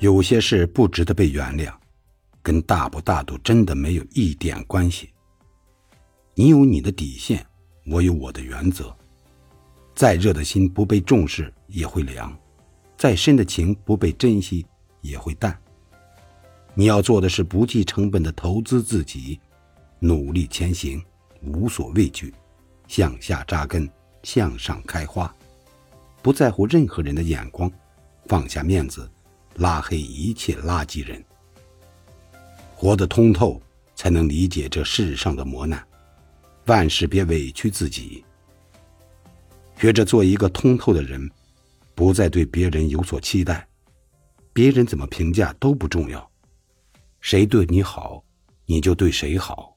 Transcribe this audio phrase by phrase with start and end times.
[0.00, 1.70] 有些事不值得被原谅，
[2.42, 5.10] 跟大不大度真的没有一点关系。
[6.34, 7.46] 你有你的底线，
[7.84, 8.96] 我有我的原则。
[9.94, 12.34] 再热的心不被重视也会凉，
[12.96, 14.64] 再深的情不被珍惜
[15.02, 15.54] 也会淡。
[16.72, 19.38] 你要做的是不计成本的投资自己，
[19.98, 21.04] 努力前行，
[21.42, 22.34] 无所畏惧，
[22.88, 23.86] 向下扎根，
[24.22, 25.30] 向上开花，
[26.22, 27.70] 不在乎任何人的眼光，
[28.24, 29.06] 放下面子，
[29.56, 31.22] 拉黑一切垃圾人。
[32.74, 33.60] 活得通透，
[33.94, 35.86] 才能理解这世上的磨难。
[36.66, 38.24] 万事别委屈自己。
[39.76, 41.30] 学着做一个通透的人，
[41.94, 43.66] 不再对别人有所期待，
[44.52, 46.30] 别人怎么评价都不重要，
[47.20, 48.22] 谁对你好，
[48.66, 49.76] 你就对谁好。